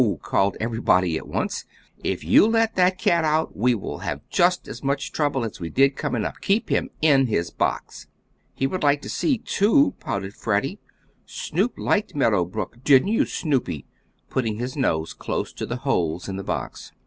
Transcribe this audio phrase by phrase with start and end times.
[0.23, 1.63] called everybody at once.
[2.03, 5.69] "If you let that cat out we will have just as much trouble as we
[5.69, 6.41] did coming up.
[6.41, 8.07] Keep him in his box."
[8.55, 10.79] "He would like to see too," pouted Freddie.
[11.27, 12.77] "Snoop liked Meadow Brook.
[12.83, 13.85] Didn't you, Snoopy!"
[14.27, 16.91] putting his nose close to the holes in the box.